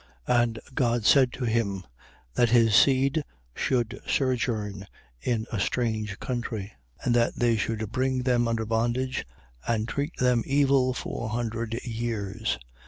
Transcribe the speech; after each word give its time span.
7:6. 0.27 0.41
And 0.43 0.59
God 0.73 1.05
said 1.05 1.31
to 1.33 1.45
him: 1.45 1.83
That 2.33 2.49
his 2.49 2.73
seed 2.73 3.23
should 3.53 3.99
sojourn 4.07 4.87
in 5.21 5.45
a 5.51 5.59
strange 5.59 6.17
country, 6.17 6.73
and 7.03 7.15
that 7.15 7.35
they 7.35 7.55
should 7.55 7.91
bring 7.91 8.23
them 8.23 8.47
under 8.47 8.65
bondage 8.65 9.27
and 9.67 9.87
treat 9.87 10.17
them 10.17 10.41
evil 10.47 10.95
four 10.95 11.29
hundred 11.29 11.75
years. 11.83 12.57